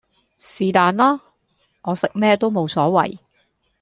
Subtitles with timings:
[0.35, 1.21] 是但啦！
[1.83, 3.19] 我食咩都無所謂